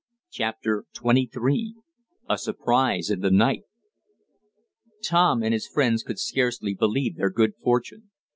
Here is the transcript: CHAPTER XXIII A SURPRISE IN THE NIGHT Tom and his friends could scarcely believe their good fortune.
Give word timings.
CHAPTER 0.31 0.85
XXIII 0.97 1.75
A 2.27 2.35
SURPRISE 2.39 3.11
IN 3.11 3.19
THE 3.19 3.29
NIGHT 3.29 3.65
Tom 5.03 5.43
and 5.43 5.53
his 5.53 5.67
friends 5.67 6.01
could 6.01 6.17
scarcely 6.17 6.73
believe 6.73 7.17
their 7.17 7.29
good 7.29 7.53
fortune. 7.57 8.09